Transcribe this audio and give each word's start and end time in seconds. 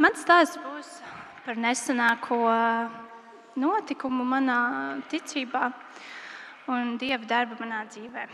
mans 0.00 0.22
stāsts 0.24 0.58
būs 0.60 0.88
par 1.44 1.58
nesenāko 1.60 2.38
notikumu 3.60 4.24
manā 4.24 4.60
ticībā 5.10 5.68
un 6.70 6.96
dieva 7.00 7.26
darbu 7.28 7.58
manā 7.60 7.82
dzīvē. 7.90 8.26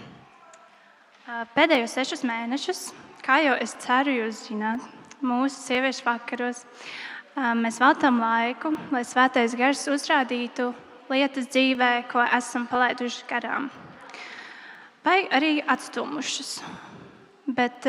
Pēdējos 1.57 1.97
sešus 1.97 2.23
mēnešus, 2.29 2.81
kā 3.27 3.41
jau 3.43 3.57
es 3.59 3.75
ceru, 3.83 4.15
jūs 4.15 4.45
zināt, 4.47 4.83
mūsu 5.27 5.59
sieviešu 5.59 6.05
vakaros 6.07 6.63
mēs 7.59 7.81
veltām 7.83 8.21
laiku, 8.23 8.71
lai 8.95 9.03
svētais 9.05 9.57
gars 9.59 9.83
uzrādītu 9.91 10.71
lietas 11.11 11.49
dzīvē, 11.51 11.91
ko 12.13 12.23
esam 12.37 12.69
palaiduši 12.71 13.27
garām. 13.31 13.71
Vai 15.07 15.25
arī 15.35 15.59
atstumušas, 15.63 16.61
bet 17.59 17.87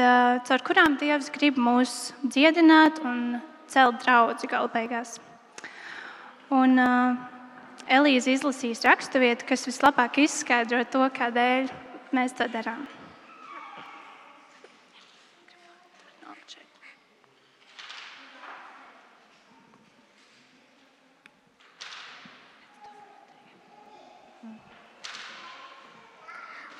caur 0.49 0.65
kurām 0.65 0.97
Dievs 1.01 1.29
grib 1.33 1.57
mūs 1.61 2.13
dziedināt 2.25 3.01
un 3.05 3.39
celt 3.71 4.03
draugu 4.03 4.49
galu 4.49 4.69
beigās. 4.73 5.17
Un, 6.49 6.79
uh, 6.79 7.17
Elīze 7.87 8.33
izlasīs 8.35 8.83
raksturvietu, 8.83 9.45
kas 9.47 9.63
vislabāk 9.63 10.17
izskaidro 10.19 10.81
to, 10.91 11.05
kādēļ 11.15 11.69
mēs 12.11 12.35
to 12.35 12.47
darām. 12.51 12.83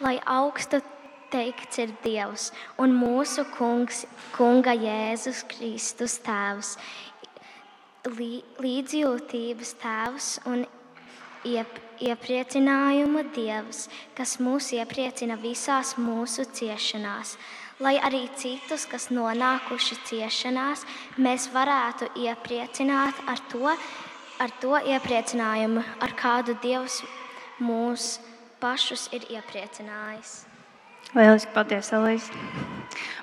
Lai 0.03 0.19
augstu 0.29 0.77
teikts 1.31 1.81
ir 1.83 1.93
Dievs 2.03 2.51
un 2.81 2.95
mūsu 2.95 3.45
kungs, 3.57 4.05
Kunga 4.35 4.73
Jēzus 4.77 5.43
Kristus 5.51 6.17
Tēvs, 6.25 6.75
līdzjūtības 8.07 9.73
Tēvs 9.81 10.31
un 10.47 10.65
iep, 11.47 11.79
iepriecinājuma 12.03 13.23
Dievs, 13.35 13.87
kas 14.17 14.37
mūs 14.43 14.71
iepriecina 14.77 15.37
visās 15.41 15.95
mūsu 15.99 16.47
ciešanās, 16.57 17.35
lai 17.83 17.97
arī 18.01 18.25
citus, 18.37 18.87
kas 18.89 19.09
nonākuši 19.13 19.99
ciešanās, 20.09 20.85
mēs 21.17 21.49
varētu 21.53 22.11
iepriecināt 22.23 23.23
ar 23.27 23.41
to, 23.51 23.65
ar 24.39 24.53
to 24.61 24.77
iepriecinājumu, 24.95 25.83
ar 26.01 26.17
kādu 26.17 26.57
Dievs 26.63 27.01
mūs 27.59 28.17
pašus 28.61 29.09
ir 29.13 29.27
iepriecinājis. 29.37 30.56
Lieliski, 31.15 31.53
paldies, 31.55 31.87
Elīze. 31.95 32.33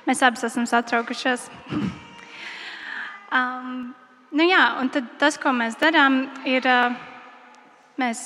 Mēs 0.09 0.23
abas 0.25 0.45
esam 0.47 0.65
satraukušies. 0.69 1.51
Um, 3.35 3.91
nu 4.33 4.47
jā, 4.47 4.63
un 4.81 4.89
tas, 5.21 5.37
ko 5.41 5.53
mēs 5.53 5.77
darām, 5.81 6.23
ir, 6.49 6.65
uh, 6.65 6.95
mēs 8.01 8.23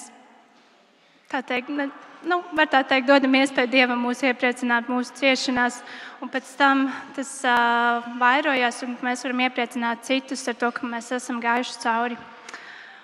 tā 1.33 1.41
teikt, 1.43 1.73
ne, 1.75 1.89
nu, 2.31 2.39
var 2.55 2.71
tā 2.71 2.85
teikt, 2.87 3.09
dodam 3.11 3.35
iespēju 3.41 3.73
Dievam 3.73 4.07
mūs 4.07 4.23
iepriecināt 4.31 4.91
mūsu 4.93 5.19
ciešanās, 5.19 5.81
un 6.23 6.31
pēc 6.31 6.55
tam 6.61 6.87
tas 7.19 7.35
uh, 7.43 8.07
vairojās, 8.23 8.85
un 8.87 8.95
mēs 9.03 9.27
varam 9.27 9.45
iepriecināt 9.49 10.07
citus 10.07 10.47
ar 10.47 10.59
to, 10.61 10.71
ka 10.71 10.87
mēs 10.87 11.11
esam 11.19 11.43
gājuši 11.43 11.79
cauri. 11.83 12.23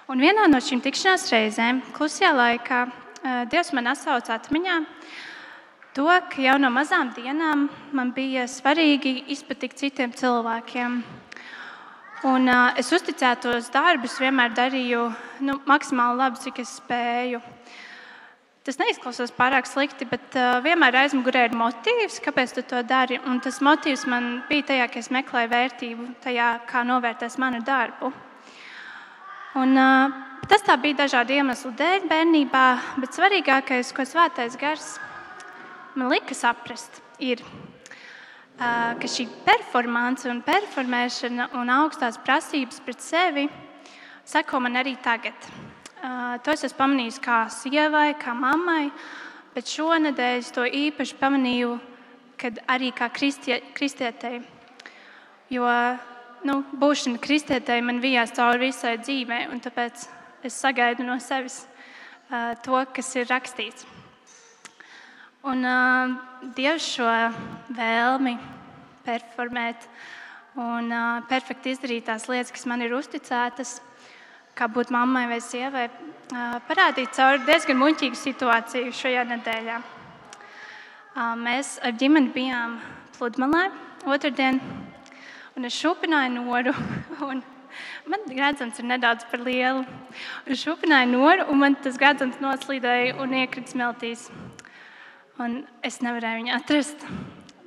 Un 0.06 0.22
vienā 0.22 0.47
no 0.47 0.62
šīm 0.62 0.84
tikšanās 0.84 1.30
reizēm, 1.34 1.82
klusajā 1.98 2.34
laikā, 2.36 2.86
uh, 2.86 3.44
Dievs 3.50 3.75
man 3.75 3.91
atsauca 3.97 4.38
atmiņā, 4.38 4.82
uh, 4.84 5.22
to, 5.95 6.11
ka 6.31 6.42
jau 6.42 6.56
no 6.59 6.70
mazām 6.75 7.12
dienām 7.14 7.69
man 7.95 8.11
bija 8.14 8.48
svarīgi 8.50 9.25
izpatikt 9.31 9.78
citiem 9.78 10.14
cilvēkiem. 10.14 11.03
Un, 12.25 12.48
uh, 12.48 12.72
es 12.81 12.88
uzticētos 12.94 13.69
darbus 13.71 14.16
vienmēr 14.19 14.54
darīju 14.56 15.04
nu, 15.44 15.59
maksimāli 15.69 16.19
labi, 16.19 16.41
cik 16.41 16.59
es 16.65 16.72
spēju. 16.81 17.41
Tas 18.65 18.81
neizklausās 18.81 19.34
pārāk 19.37 19.69
slikti, 19.69 20.09
bet 20.09 20.38
uh, 20.41 20.56
vienmēr 20.65 21.03
aizmugurē 21.04 21.44
ir 21.50 21.56
motīvs, 21.60 22.19
kāpēc 22.25 22.56
tu 22.56 22.66
to 22.72 22.81
dari. 22.88 23.21
Un 23.28 23.43
tas 23.44 23.60
motīvs 23.62 24.06
man 24.10 24.41
bija 24.49 24.71
tajā, 24.72 24.91
ka 24.91 25.03
es 25.04 25.12
meklēju 25.15 25.53
vērtību 25.53 26.10
tajā, 26.25 26.50
kā 26.71 26.83
novērtēs 26.88 27.38
manu 27.38 27.60
darbu. 27.62 28.10
Un, 29.60 29.78
uh, 29.78 30.21
tas 30.50 30.65
tā 30.65 30.81
bija 30.81 31.04
dažādu 31.04 31.37
iemeslu 31.37 31.75
dēļ 31.77 32.09
bērnībā, 32.10 32.69
bet 33.04 33.21
svarīgākais, 33.21 33.94
ko 33.94 34.09
svētais 34.09 34.56
gars 34.59 34.97
man 35.94 36.10
lika 36.10 36.34
saprast, 36.34 37.00
ir, 37.19 37.43
ka 38.59 39.10
šī 39.10 39.27
performance 39.47 40.28
un 40.31 40.43
performēšana 40.47 41.50
un 41.59 41.71
augstās 41.75 42.19
prasības 42.22 42.81
pret 42.84 43.03
sevi 43.03 43.49
seko 44.25 44.60
man 44.60 44.77
arī 44.81 44.97
tagad. 45.03 45.37
To 46.44 46.53
es 46.53 46.65
esmu 46.66 46.78
pamanījis 46.78 47.21
kā 47.25 47.44
sievai, 47.53 48.15
kā 48.21 48.34
mammai, 48.37 48.91
bet 49.54 49.71
šonadēļ 49.71 50.41
es 50.41 50.50
to 50.53 50.65
īpaši 50.65 51.19
pamanīju, 51.21 51.77
arī 52.69 52.91
kā 52.97 53.09
kristie, 53.15 53.60
kristietei. 53.77 54.43
Jo 55.53 55.69
nu, 56.44 56.60
būšana 56.77 57.21
kristietei 57.22 57.81
man 57.84 58.03
vijās 58.04 58.34
cauri 58.37 58.69
visai 58.69 58.99
dzīvei, 59.00 59.47
un 59.53 59.62
tāpēc 59.65 60.09
es 60.44 60.60
sagaidu 60.60 61.06
no 61.06 61.16
sevis 61.22 61.62
to, 62.65 62.84
kas 62.93 63.15
ir 63.16 63.31
rakstīts. 63.31 63.87
Un 65.44 65.60
uh, 65.60 66.12
Dievs 66.56 66.87
šo 66.94 67.05
vēlmi 67.77 68.32
performēt 69.05 69.82
un 70.56 70.88
uh, 70.88 71.19
perfekti 71.28 71.75
izdarīt 71.75 72.06
tās 72.09 72.25
lietas, 72.32 72.53
kas 72.55 72.65
man 72.71 72.81
ir 72.81 72.94
uzticētas, 72.97 73.75
kā 74.56 74.71
būt 74.72 74.88
mammai 74.94 75.27
vai 75.28 75.43
sievai, 75.44 75.91
uh, 75.91 76.54
parādīt 76.65 77.12
caur 77.19 77.43
diezgan 77.44 77.77
muļķīgu 77.77 78.16
situāciju 78.16 78.94
šajā 78.97 79.27
nedēļā. 79.34 79.77
Uh, 79.84 81.34
mēs 81.44 81.75
ar 81.84 81.93
ģimeni 82.00 82.33
bijām 82.33 82.78
pludmalē 83.19 83.66
otrdien, 84.16 84.62
un 85.59 85.69
es 85.69 85.77
šūpināju 85.77 86.38
noru. 86.38 86.72
Man 88.09 88.25
grāmatā 88.31 88.71
ir 88.71 88.87
nedaudz 88.88 89.28
par 89.28 89.44
lielu. 89.44 89.84
Es 90.47 90.65
šūpināju 90.65 91.10
noru, 91.10 91.49
un 91.50 91.59
man 91.59 91.77
tas 91.83 91.97
grāmatā 91.99 92.31
noslīdēja 92.38 93.16
un 93.21 93.33
iekrita 93.41 93.72
smeltīs 93.72 94.28
un 95.43 95.62
es 95.84 96.00
nevarēju 96.05 96.43
viņu 96.43 96.55
atrast. 96.55 97.06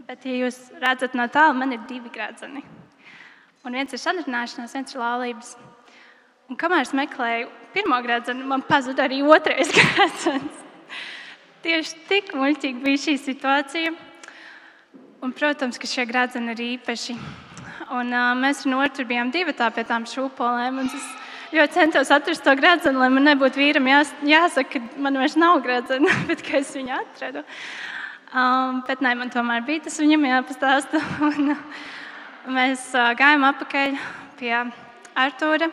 Bet, 0.07 0.23
ja 0.23 0.37
jūs 0.45 0.59
redzat 0.79 1.17
no 1.19 1.25
tālu, 1.31 1.57
man 1.59 1.75
ir 1.75 1.81
divi 1.89 2.11
gradzeni. 2.13 2.63
Un 3.67 3.75
viens 3.75 3.91
ir 3.91 3.99
sadarināšanās, 3.99 4.75
viens 4.77 4.93
ir 4.93 5.01
laulības. 5.01 5.49
Un 6.47 6.55
kamēr 6.59 6.85
es 6.85 6.93
meklēju 6.95 7.49
pirmo 7.73 7.97
gradzenu, 8.05 8.45
man 8.47 8.63
pazuda 8.63 9.03
arī 9.03 9.19
otrais 9.27 9.73
gradzens. 9.79 10.63
Tieši 11.65 12.03
tik 12.07 12.31
muļķīgi 12.37 12.83
bija 12.85 13.03
šī 13.03 13.17
situācija. 13.19 13.91
Un, 15.25 15.33
protams, 15.35 15.79
ka 15.81 15.89
šie 15.89 16.05
gradzeni 16.07 16.53
ir 16.53 16.63
īpaši. 16.77 17.17
Un, 17.97 18.13
uh, 18.13 18.31
mēs 18.37 18.63
ar 18.63 18.71
Nortu 18.71 19.03
bijām 19.09 19.33
divi 19.33 19.51
tā 19.57 19.67
pie 19.75 19.83
tām 19.89 20.05
šūpolēm. 20.07 20.79
Un 20.83 20.87
es 20.87 21.07
ļoti 21.53 21.77
centos 21.77 22.11
atrast 22.11 22.43
to 22.43 22.53
gradzenu, 22.59 22.99
lai 23.01 23.09
man 23.13 23.27
nebūtu 23.29 23.61
vīram 23.61 23.87
jās, 23.87 24.11
jāsaka, 24.27 24.81
ka 24.81 25.03
man 25.03 25.19
vairs 25.19 25.37
nav 25.39 25.61
gradzena, 25.65 26.11
bet 26.29 26.43
ka 26.45 26.59
es 26.61 26.73
viņu 26.75 26.95
atradu. 26.97 27.43
Um, 28.27 28.81
bet 28.87 28.99
nē, 29.03 29.13
man 29.15 29.31
tomēr 29.31 29.63
bija 29.67 29.85
tas 29.85 29.99
viņam 30.03 30.27
jāpastāsta. 30.27 31.01
Un, 31.29 31.55
mēs 32.57 32.89
uh, 32.95 33.13
gājām 33.17 33.45
apakaļ 33.47 33.97
pie 34.39 34.53
Artūra. 35.17 35.71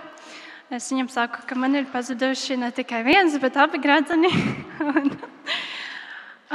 Es 0.72 0.88
viņam 0.90 1.10
saku, 1.12 1.42
ka 1.46 1.58
man 1.58 1.76
ir 1.76 1.84
pazuduši 1.92 2.56
ne 2.58 2.70
tikai 2.74 3.02
viens, 3.06 3.34
bet 3.42 3.58
abi 3.60 3.78
gradzeni. 3.82 4.30
un, 4.94 5.10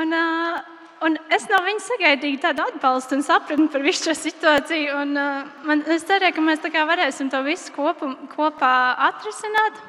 un, 0.02 0.16
uh, 0.18 0.79
Un 1.00 1.16
es 1.32 1.46
no 1.48 1.62
viņa 1.64 1.80
sagaidīju 1.86 2.42
tādu 2.44 2.66
atbalstu 2.66 3.16
un 3.16 3.22
sapratni 3.24 3.70
par 3.72 3.84
visu 3.86 4.10
šo 4.10 4.16
situāciju. 4.20 4.98
Un, 5.00 5.14
uh, 5.16 5.46
man, 5.68 5.84
es 5.96 6.04
cerēju, 6.10 6.36
ka 6.36 6.44
mēs 6.44 6.66
varēsim 6.92 7.30
to 7.32 7.40
visu 7.46 7.72
kopu, 7.76 8.12
kopā 8.34 8.74
atrisināt. 9.08 9.80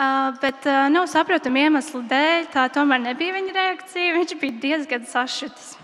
Uh, 0.00 0.30
bet 0.40 0.64
uh, 0.64 0.86
nav 0.88 0.94
nu, 0.94 1.04
saprotamu 1.10 1.58
iemeslu 1.64 2.04
dēļ, 2.08 2.46
tā 2.54 2.68
tomēr 2.72 3.02
nebija 3.02 3.34
viņa 3.34 3.56
reakcija. 3.58 4.14
Viņš 4.14 4.36
bija 4.40 4.60
diezgan 4.62 5.04
sašutis. 5.10 5.74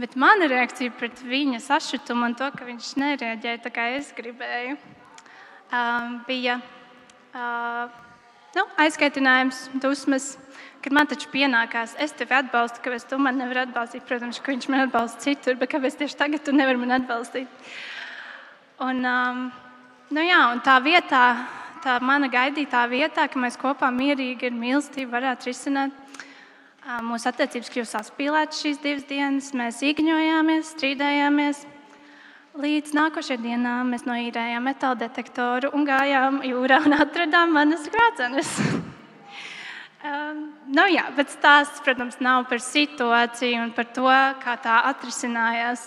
Bet 0.00 0.16
mana 0.16 0.48
reakcija 0.48 0.96
pret 0.96 1.20
viņa 1.20 1.60
sašutumu 1.60 2.30
un 2.30 2.34
to, 2.38 2.48
ka 2.56 2.64
viņš 2.64 2.94
nereaģēja 3.02 3.60
tā, 3.66 3.72
kā 3.74 3.90
es 3.98 4.14
gribēju, 4.16 4.78
uh, 4.80 6.14
bija 6.24 6.56
uh, 7.36 8.09
nu, 8.56 8.66
aizkaitinājums, 8.84 9.68
dusmas 9.82 10.34
kad 10.80 10.94
man 10.96 11.08
taču 11.08 11.28
pienākās, 11.32 11.94
es 12.00 12.14
tevi 12.16 12.36
atbalstu, 12.38 12.80
kāpēc 12.84 13.06
tu 13.10 13.18
man 13.20 13.38
nevari 13.40 13.64
atbalstīt. 13.66 14.04
Protams, 14.08 14.40
ka 14.40 14.54
viņš 14.54 14.68
man 14.72 14.86
atbalsta 14.86 15.24
citur, 15.26 15.58
bet 15.60 15.72
kāpēc 15.74 15.98
tieši 16.00 16.18
tagad 16.18 16.44
tu 16.44 16.54
nevari 16.56 16.80
man 16.80 16.96
atbalstīt? 16.96 17.48
Un, 18.80 19.02
um, 19.04 19.42
nu 20.16 20.24
jā, 20.24 20.40
un 20.54 20.62
tā 20.64 20.78
vietā, 20.84 21.24
tā 21.84 21.98
mana 22.04 22.30
gaidītā 22.32 22.86
vietā, 22.88 23.26
ka 23.28 23.40
mēs 23.40 23.60
kopā 23.60 23.90
mierīgi 23.92 24.48
ar 24.48 24.56
mīlestību 24.56 25.12
varētu 25.12 25.50
risināt, 25.50 25.92
um, 26.86 27.10
mūsu 27.12 27.28
attiecības 27.28 27.74
kļuva 27.74 27.90
saspīlētas 27.92 28.64
šīs 28.64 28.80
divas 28.80 29.04
dienas. 29.10 29.52
Mēs 29.56 29.84
īgņojāmies, 29.84 30.72
strīdējāmies. 30.78 31.66
Līdz 32.50 32.96
nākošajai 32.96 33.38
dienā 33.44 33.72
mēs 33.86 34.02
noīrējām 34.08 34.64
metāla 34.66 34.96
detektoru 34.98 35.68
un 35.70 35.84
gājām 35.86 36.40
jūrā 36.42 36.80
un 36.82 36.96
atradām 36.96 37.52
manas 37.54 37.84
krācenes. 37.86 38.48
um, 40.02 40.40
nu, 40.76 40.88
jā, 40.90 41.04
bet 41.14 41.30
stāsts, 41.30 41.78
protams, 41.86 42.18
nav 42.18 42.48
par 42.50 42.58
situāciju 42.58 43.62
un 43.68 43.70
par 43.76 43.86
to, 43.94 44.10
kā 44.42 44.56
tā 44.66 44.80
atrisinājās. 44.90 45.86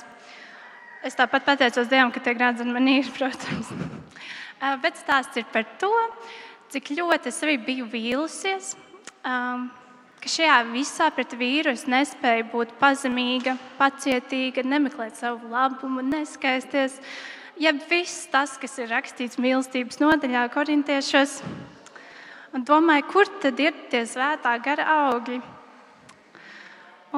Es 1.03 1.19
tāpat 1.19 1.43
pateicos 1.49 1.91
Dievam, 1.91 2.15
ka 2.15 2.23
tie 2.23 2.31
grāmatā 2.31 2.63
man 2.63 2.87
ir, 2.87 3.11
protams. 3.17 3.67
uh, 3.75 4.79
bet 4.79 4.95
stāsts 5.03 5.43
ir 5.43 5.49
par 5.51 5.67
to, 5.83 5.91
cik 6.71 6.95
ļoti 6.95 7.27
es 7.27 7.43
arī 7.43 7.59
biju 7.59 7.91
vīlusies. 7.91 8.77
Um, 9.27 9.67
ka 10.23 10.31
šajā 10.31 10.57
visā 10.71 11.09
pret 11.11 11.33
vīru 11.35 11.73
es 11.75 11.81
nespēju 11.89 12.45
būt 12.53 12.69
pazemīga, 12.79 13.57
pacietīga, 13.75 14.63
nemeklēt 14.63 15.17
savu 15.19 15.49
labumu, 15.51 15.99
neskaisties. 16.07 16.95
Ja 17.59 17.73
viss 17.75 18.29
tas, 18.31 18.55
kas 18.57 18.77
ir 18.79 18.87
rakstīts 18.93 19.41
mīlestības 19.41 19.99
nodaļā, 19.99 20.45
korintiešos, 20.55 21.35
un 22.55 22.63
domāju, 22.63 23.09
kur 23.11 23.27
tad 23.43 23.59
ir 23.59 23.75
tie 23.91 24.05
svētā 24.07 24.55
gara 24.63 24.87
augļi. 25.09 25.41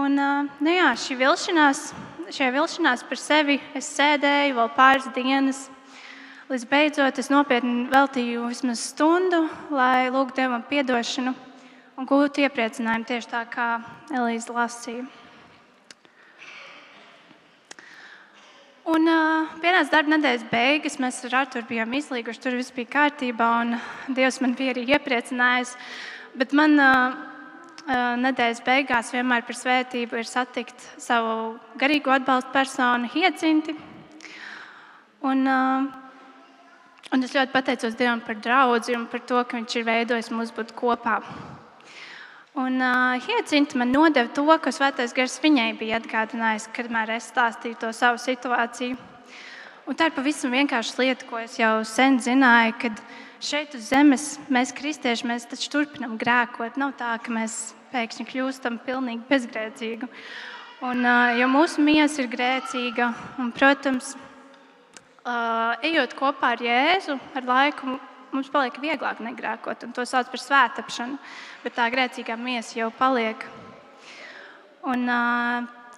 Un, 0.02 0.18
nu 0.66 0.74
jā, 0.74 0.90
šī 0.98 1.22
vilšanās, 1.22 1.86
šajā 2.26 2.52
vilšanās 2.58 3.06
par 3.06 3.22
sevi 3.22 3.62
es 3.78 3.94
sēdēju 3.94 4.58
vēl 4.58 4.72
pāris 4.76 5.12
dienas. 5.16 5.68
Līdz 6.50 6.70
beidzot 6.74 7.22
es 7.22 7.30
nopietni 7.30 7.86
veltīju 7.94 8.50
vismaz 8.50 8.82
stundu, 8.90 9.46
lai 9.70 10.10
lūgtu 10.10 10.42
Dievam 10.42 10.66
atdošanu 10.66 11.38
un 11.96 12.08
gūt 12.08 12.42
iepriecinājumu 12.44 13.08
tieši 13.08 13.32
tā, 13.32 13.44
kā 13.52 13.68
Elīze 14.12 14.52
lasīja. 14.54 15.06
Un 18.86 19.08
uh, 19.10 19.54
pienāca 19.64 19.96
darba 19.96 20.14
nedēļas 20.14 20.44
beigas. 20.52 21.00
Mēs 21.02 21.24
ar 21.26 21.40
Arthuru 21.40 21.66
bijām 21.72 21.96
izlīguši, 21.98 22.42
tur 22.44 22.58
viss 22.60 22.74
bija 22.76 22.92
kārtībā, 23.00 23.48
un 23.64 23.80
Dievs 24.14 24.38
man 24.44 24.54
bija 24.58 24.76
arī 24.76 24.84
iepriecinājis. 24.94 25.74
Bet 26.38 26.54
man 26.54 26.78
uh, 26.78 27.16
nedēļas 28.22 28.62
beigās 28.68 29.10
vienmēr 29.16 29.48
par 29.48 29.58
svētību 29.58 30.22
ir 30.22 30.30
satikt 30.30 30.86
savu 31.02 31.56
garīgo 31.82 32.14
atbalstu 32.14 32.54
personu, 32.54 33.10
Hiecinti. 33.16 33.74
Un, 35.26 35.42
uh, 35.50 35.90
un 37.10 37.26
es 37.26 37.34
ļoti 37.34 37.56
pateicos 37.58 37.98
Dievam 37.98 38.22
par 38.22 38.38
draugu 38.38 38.94
un 39.00 39.10
par 39.10 39.26
to, 39.26 39.42
ka 39.42 39.58
Viņš 39.58 39.82
ir 39.82 39.90
veidojis 39.90 40.34
mūs 40.36 40.54
būt 40.54 40.78
kopā. 40.78 41.24
Un 42.56 42.80
uh, 42.80 43.20
Hiecinta 43.20 43.76
man 43.76 43.92
nodeva 43.92 44.30
to, 44.32 44.46
ko 44.48 44.72
Svētais 44.72 45.12
Gars 45.12 45.42
viņai 45.44 45.74
bija 45.76 45.98
atgādinājis, 46.00 46.70
kad 46.72 46.88
es 47.12 47.28
stāstīju 47.28 47.76
to 47.82 47.90
savu 47.92 48.16
situāciju. 48.16 48.96
Un 49.86 49.98
tā 50.00 50.08
ir 50.08 50.16
pavisam 50.16 50.56
vienkārša 50.56 50.96
lieta, 51.02 51.28
ko 51.28 51.42
es 51.44 51.58
jau 51.60 51.84
sen 51.84 52.16
zināju, 52.16 52.78
kad 52.80 53.02
šeit 53.44 53.76
uz 53.76 53.90
zemes 53.92 54.40
mēs, 54.48 54.72
kristieši, 54.72 55.28
mēs 55.28 55.50
taču 55.52 55.68
turpinām 55.74 56.16
grēkot. 56.16 56.80
Nav 56.80 56.96
tā, 56.96 57.18
ka 57.20 57.36
mēs 57.36 57.76
pēkšņi 57.92 58.28
kļūstam 58.32 58.80
pilnīgi 58.88 59.28
bezgrēcīgi. 59.28 60.08
Un, 60.80 61.04
uh, 61.04 61.36
jo 61.36 61.52
mūsu 61.52 61.84
miesa 61.84 62.24
ir 62.24 62.32
grēcīga, 62.32 63.12
un, 63.36 63.52
protams, 63.52 64.16
uh, 65.28 65.76
ejot 65.84 66.16
kopā 66.16 66.56
ar 66.56 66.64
Jēzu, 66.64 67.20
ar 67.36 67.52
laiku 67.52 68.00
mums 68.36 68.52
paliek 68.52 68.76
vieglāk 68.84 69.22
negrēkot, 69.24 69.88
un 69.88 69.94
to 69.96 70.04
sauc 70.08 70.30
par 70.32 70.42
svētāpšanu. 70.42 71.20
Bet 71.64 71.78
tā 71.78 71.88
grēcīgā 71.94 72.36
miesa 72.40 72.80
jau 72.82 72.92
paliek. 72.94 73.48
Un, 74.86 75.08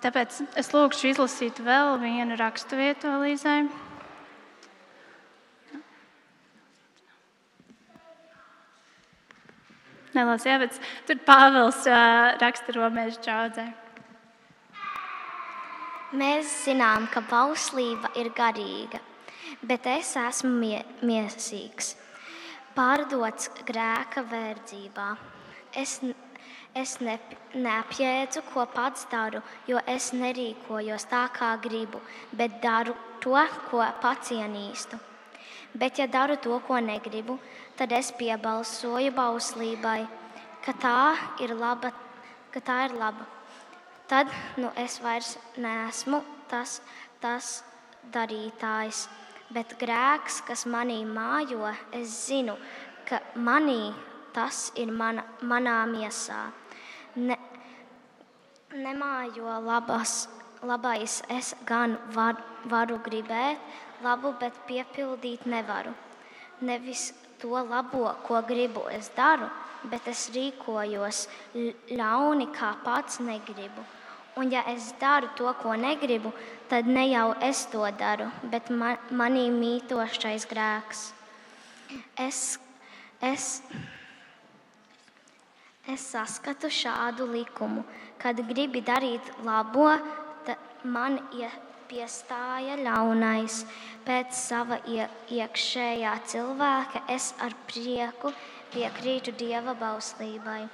tāpēc 0.04 0.38
es 0.62 0.72
lūgšu 0.72 1.12
izlasīt 1.12 1.60
vēl 1.64 1.98
vienu 2.00 2.38
raksturvietu 2.40 3.18
Līzai. 3.24 3.66
Nelās 10.16 10.48
ievads. 10.48 10.80
Tur 11.06 11.20
Pāvils 11.28 11.84
uh, 11.92 12.38
raksta 12.42 12.74
romiešu 12.74 13.20
draudzē. 13.26 13.68
Mēs 16.18 16.50
zinām, 16.64 17.06
ka 17.12 17.22
bauslība 17.28 18.14
ir 18.18 18.32
garīga, 18.34 19.04
bet 19.68 19.86
es 19.92 20.16
esmu 20.18 20.56
mie 20.64 20.80
miesīgs 21.04 21.98
pārdots 22.78 23.50
grēka 23.66 24.24
verdzībā. 24.30 25.10
Es, 25.78 25.98
es 26.78 26.96
ne, 27.02 27.18
neapjēdzu, 27.58 28.44
ko 28.54 28.66
pats 28.74 29.08
daru, 29.12 29.42
jo 29.68 29.82
es 29.90 30.12
nerīkojos 30.14 31.10
tā, 31.12 31.26
kā 31.34 31.56
gribu, 31.64 32.02
bet 32.32 32.62
daru 32.64 32.96
to, 33.24 33.38
ko 33.70 33.84
pats 34.02 34.32
ienīstu. 34.36 35.00
Bet, 35.78 36.00
ja 36.00 36.08
daru 36.08 36.38
to, 36.42 36.58
ko 36.66 36.80
negribu, 36.82 37.38
tad 37.78 37.92
es 37.94 38.14
piebalsoju 38.18 39.12
bauslībai, 39.14 40.00
ka 40.66 40.74
tā 40.82 41.00
ir 41.44 41.54
laba. 41.58 41.94
Tā 42.58 42.88
ir 42.88 42.96
laba. 42.98 43.28
Tad 44.10 44.32
nu, 44.58 44.72
es 44.82 44.96
vairs 45.04 45.36
neesmu 45.62 46.24
tas, 46.50 46.80
tas 47.22 47.60
darītājs 48.10 49.04
bet 49.54 49.78
grēks, 49.80 50.42
kas 50.48 50.66
manī 50.70 51.02
mājo, 51.08 51.72
es 51.96 52.12
zinu, 52.28 52.58
ka 53.08 53.22
manī 53.36 53.94
tas 54.36 54.72
ir 54.76 54.92
mana, 54.92 55.24
manā 55.42 55.80
miesā. 55.90 56.48
Ne, 57.16 57.38
nemājo 58.76 59.60
labas, 59.66 60.28
labais, 60.62 61.22
es 61.34 61.54
gan 61.66 61.98
var, 62.14 62.38
varu 62.66 63.00
gribēt 63.06 63.62
labu, 64.04 64.34
bet 64.40 64.54
piepildīt 64.68 65.48
nevaru. 65.50 65.94
Nevis 66.62 67.12
to 67.42 67.54
labo, 67.54 68.12
ko 68.26 68.42
gribu, 68.42 68.88
es 68.92 69.10
daru, 69.16 69.48
bet 69.90 70.08
es 70.10 70.28
rīkojos 70.34 71.28
ļauni, 71.94 72.50
kā 72.54 72.74
pats 72.84 73.22
negribu. 73.22 73.86
Un 74.38 74.52
ja 74.54 74.62
es 74.70 74.92
daru 75.02 75.32
to, 75.36 75.50
ko 75.62 75.74
negribu, 75.74 76.32
tad 76.70 76.86
ne 76.86 77.08
jau 77.10 77.34
es 77.42 77.66
to 77.72 77.82
daru, 77.98 78.30
bet 78.52 78.70
man, 78.70 79.00
manī 79.10 79.48
mītošais 79.50 80.46
grēks. 80.46 81.02
Es, 82.22 82.60
es, 83.24 83.48
es 85.90 86.06
saskatu 86.14 86.70
šādu 86.70 87.26
likumu, 87.34 87.82
kad 88.22 88.38
gribi 88.52 88.84
darīt 88.86 89.34
labo, 89.48 89.90
tad 90.46 90.86
man 90.86 91.18
piestāja 91.90 92.78
ļaunais. 92.78 93.64
Pēc 94.06 94.38
sava 94.38 94.84
iekšējā 94.86 96.18
cilvēka 96.30 97.08
es 97.16 97.34
ar 97.42 97.58
prieku 97.66 98.36
piekrītu 98.76 99.34
dieva 99.40 99.74
bauslībai 99.80 100.68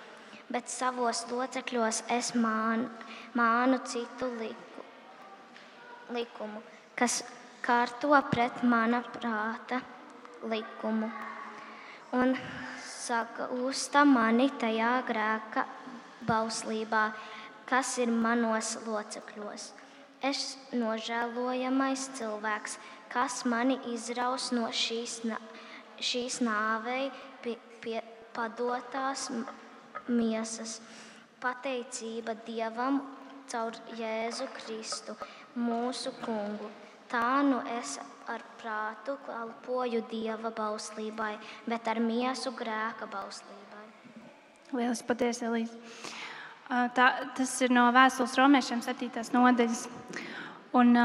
bet 0.54 0.70
savos 0.70 1.24
locekļos 1.32 2.04
es 2.14 2.34
mānu, 2.38 2.86
mānu 3.38 3.80
citu 3.90 4.30
liku, 4.38 4.84
likumu, 6.14 6.62
kas 7.00 7.24
kārto 7.66 8.14
pret 8.30 8.62
mana 8.62 9.02
prāta 9.16 9.82
likumu. 10.46 11.10
Un 12.14 12.36
saka, 12.86 13.50
uzta 13.66 14.04
mani 14.06 14.52
tajā 14.62 14.92
grēka 15.08 15.66
bauslībā, 16.28 17.08
kas 17.66 17.96
ir 18.04 18.12
manos 18.14 18.76
locekļos. 18.86 19.72
Es 20.24 20.54
nožēlojamais 20.72 22.06
cilvēks, 22.20 22.78
kas 23.12 23.42
mani 23.50 23.80
izraus 23.92 24.52
no 24.54 24.70
šīs, 24.70 25.18
šīs 25.98 26.40
nāvei 26.46 27.10
pie, 27.42 27.58
pie 27.82 27.98
padotās 28.38 29.28
miesas. 30.08 30.80
Pateicība 31.44 32.38
Dievam 32.48 33.02
caur 33.52 33.76
Jēzu 33.98 34.48
Kristu, 34.56 35.16
mūsu 35.60 36.14
kungu. 36.24 36.70
Tā 37.12 37.44
nu 37.46 37.60
es 37.78 37.98
ar 38.32 38.42
prātu 38.62 39.18
kalpoju 39.28 40.02
Dieva 40.10 40.50
bauslībai, 40.56 41.36
bet 41.68 41.88
ar 41.92 42.00
miesu 42.02 42.54
grēka 42.56 43.10
bauslībai. 43.12 43.84
Lielas 44.74 45.04
patiesi, 45.06 45.46
Elīze. 45.46 45.76
Tā, 46.98 47.10
tas 47.38 47.52
ir 47.62 47.74
no 47.76 47.86
vēstules 47.94 48.34
romiešiem 48.40 48.82
7. 48.82 49.12
nodaļas. 49.36 49.84
Un, 50.80 50.96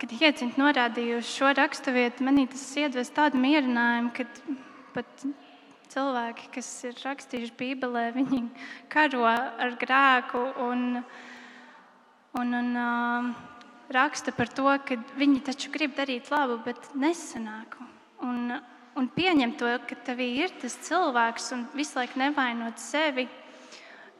kad 0.00 0.14
Hiecint 0.20 0.56
norādīja 0.56 1.18
uz 1.18 1.28
šo 1.28 1.50
raksturvietu, 1.58 2.24
manī 2.24 2.46
tas 2.48 2.64
iedvesa 2.80 3.16
tādu 3.18 3.42
mierinājumu, 3.42 4.14
ka 4.16 4.24
pat 4.94 5.26
cilvēki, 5.92 6.48
kas 6.54 6.68
ir 6.88 6.96
rakstījuši 7.02 7.54
Bībelē, 7.58 8.08
viņi 8.16 8.40
karo 8.94 9.24
ar 9.28 9.76
grēku 9.80 10.42
un, 10.64 11.02
un, 12.38 12.56
un 12.60 12.80
uh, 12.82 13.30
raksta 13.94 14.34
par 14.36 14.50
to, 14.52 14.68
ka 14.84 14.98
viņi 15.18 15.44
taču 15.46 15.72
grib 15.74 15.96
darīt 15.96 16.30
labu, 16.32 16.58
bet 16.64 16.90
nesanāk. 16.98 17.78
Un, 18.24 18.58
un 18.98 19.08
pieņem 19.14 19.54
to, 19.58 19.70
ka 19.88 19.98
tevī 20.08 20.30
ir 20.44 20.52
tas 20.60 20.76
cilvēks 20.88 21.52
un 21.56 21.64
visu 21.76 22.00
laiku 22.00 22.20
nevainot 22.20 22.80
sevi. 22.82 23.28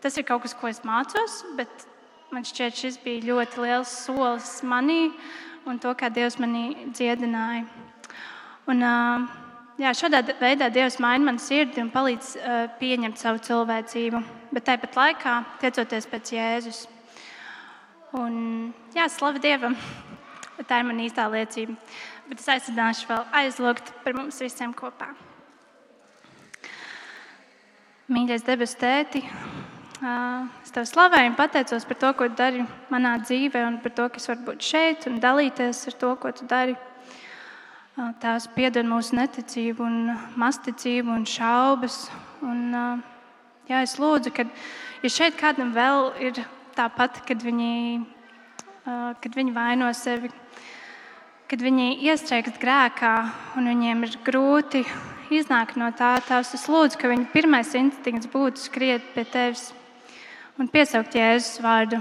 Tas 0.02 0.16
ir 0.16 0.26
kaut 0.26 0.44
kas, 0.44 0.54
ko 0.54 0.70
es 0.70 0.84
mācos, 0.86 1.42
bet 1.58 1.88
man 2.30 2.46
šķiet, 2.46 2.76
šis 2.78 3.00
bija 3.02 3.26
ļoti 3.32 3.64
liels 3.64 3.92
solis 4.04 4.58
manī 4.62 5.08
un 5.68 5.80
to, 5.82 5.90
kā 5.98 6.08
Dievs 6.12 6.38
manī 6.40 6.88
dziedināja. 6.94 7.66
Un, 8.68 8.84
jā, 9.78 9.94
šādā 9.96 10.22
veidā 10.40 10.68
Dievs 10.74 10.98
maina 11.02 11.30
manu 11.30 11.42
sirdi 11.42 11.82
un 11.82 11.92
palīdz 11.94 12.34
pieņemt 12.80 13.20
savu 13.20 13.42
cilvēcību, 13.46 14.22
bet 14.52 14.66
tāpat 14.68 14.98
laikā 14.98 15.38
tiecoties 15.62 16.08
pēc 16.10 16.34
Jēzus. 16.34 16.84
Un, 18.18 18.72
jā, 18.96 19.08
slavu 19.12 19.40
Dievam! 19.42 19.76
Tā 20.68 20.80
ir 20.80 20.86
mana 20.88 21.04
īstā 21.04 21.28
liecība. 21.30 21.76
Bet 22.28 22.42
es 22.42 22.48
aicināšu 22.50 23.08
vēl 23.08 23.24
aizlūgt 23.40 23.92
par 24.04 24.16
mums 24.16 24.40
visiem 24.42 24.72
kopā. 24.76 25.12
Mīļais 28.08 28.44
debes 28.44 28.72
tēti, 28.80 29.20
es 30.00 30.72
tev 30.72 30.86
slavēju 30.88 31.28
un 31.28 31.36
pateicos 31.36 31.84
par 31.84 31.98
to, 32.00 32.12
ko 32.16 32.28
tu 32.30 32.38
dari 32.40 32.62
manā 32.92 33.18
dzīvē, 33.20 33.64
un 33.68 33.76
par 33.84 33.92
to, 33.92 34.06
ka 34.08 34.20
es 34.20 34.28
varu 34.30 34.46
būt 34.46 34.64
šeit 34.64 35.04
un 35.10 35.18
dalīties 35.20 35.82
ar 35.90 35.96
to, 36.00 36.14
ko 36.22 36.32
tu 36.32 36.48
dari. 36.48 36.76
Tās 37.98 38.44
piedod 38.54 38.86
mūsu 38.86 39.16
neticību, 39.18 39.82
un 39.82 40.12
masticību 40.38 41.10
un 41.10 41.24
šaubas. 41.26 42.04
Un, 42.46 42.60
jā, 43.66 43.80
es 43.82 43.96
lūdzu, 43.98 44.30
ka 44.36 44.44
ja 45.02 45.10
šeit 45.10 45.34
kādam 45.40 45.72
vēl 45.74 46.12
ir 46.22 46.36
tāpat, 46.76 47.18
kad 47.26 47.42
viņi, 47.42 48.04
kad 48.86 49.34
viņi 49.34 49.54
vaino 49.56 49.88
sevi, 49.98 50.30
kad 51.50 51.64
viņi 51.64 51.88
iestrēgst 52.06 52.60
grēkā 52.62 53.14
un 53.58 53.66
viņiem 53.72 54.06
ir 54.06 54.14
grūti 54.28 54.84
iznāk 55.34 55.74
no 55.80 55.88
tā, 55.90 56.12
tās 56.28 56.54
es 56.54 56.68
lūdzu, 56.70 57.00
ka 57.00 57.10
viņa 57.10 57.32
pirmais 57.32 57.74
instinkts 57.80 58.30
būtu 58.30 58.62
skriet 58.62 59.08
pie 59.16 59.24
tevis 59.26 59.72
un 60.54 60.70
piesaukt 60.70 61.18
Jēzus 61.18 61.58
vārdu. 61.66 61.98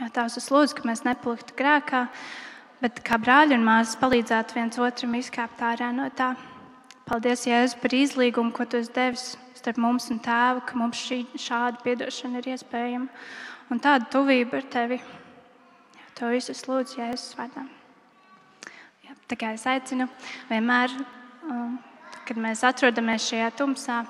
Jā, 0.00 0.10
tās 0.10 0.34
es 0.42 0.50
lūdzu, 0.50 0.80
ka 0.80 0.90
mēs 0.90 1.06
nepaliktu 1.06 1.54
grēkā, 1.62 2.08
bet 2.84 3.00
kā 3.04 3.16
brāļi 3.20 3.56
un 3.56 3.64
māsas 3.64 3.96
palīdzētu 3.96 4.58
viens 4.58 4.80
otram 4.82 5.16
izkāpt 5.16 5.62
ārā 5.64 5.88
no 5.94 6.10
tā. 6.12 6.34
Paldies, 7.08 7.46
Jēzus, 7.48 7.78
par 7.80 7.94
izlīgumu, 7.96 8.52
ko 8.52 8.66
tu 8.68 8.80
esi 8.80 8.92
devis 8.92 9.24
starp 9.56 9.80
mums 9.80 10.10
un 10.12 10.20
tēvu, 10.24 10.64
ka 10.68 10.76
mums 10.76 11.00
šī, 11.00 11.22
šāda 11.40 11.80
atdošana 11.80 12.40
ir 12.40 12.50
iespējama 12.54 13.08
un 13.72 13.80
tāda 13.80 14.08
tuvība 14.12 14.60
ar 14.60 14.68
tevi. 14.72 15.00
Jā, 15.96 16.06
to 16.20 16.32
visu 16.32 16.52
es 16.52 16.64
lūdzu 16.68 17.00
Jēzus 17.00 17.36
vārdā. 17.40 17.64
Tā 19.24 19.38
kā 19.40 19.54
es 19.56 19.64
aicinu 19.64 20.04
vienmēr, 20.50 20.92
um, 21.48 21.78
kad 22.28 22.40
mēs 22.40 22.60
atrodamies 22.68 23.24
šajā 23.30 23.52
tumsā, 23.56 24.02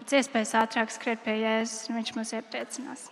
pēc 0.00 0.16
iespējas 0.22 0.54
ātrāk 0.62 0.94
skriet 0.94 1.20
pie 1.26 1.42
Jēzus, 1.42 1.90
un 1.90 2.00
viņš 2.00 2.14
mūs 2.16 2.32
iepriecinās. 2.38 3.10